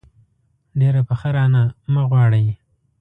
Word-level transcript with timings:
ډېره 0.79 1.01
پخه 1.09 1.29
رانه 1.35 1.63
مه 1.93 2.01
غواړئ. 2.09 2.47